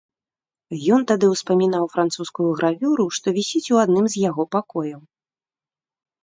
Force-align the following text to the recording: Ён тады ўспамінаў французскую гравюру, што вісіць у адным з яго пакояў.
Ён 0.95 1.01
тады 1.11 1.25
ўспамінаў 1.33 1.85
французскую 1.95 2.47
гравюру, 2.61 3.05
што 3.19 3.27
вісіць 3.37 3.71
у 3.77 3.79
адным 3.85 4.05
з 4.15 4.25
яго 4.29 4.43
пакояў. 4.57 4.99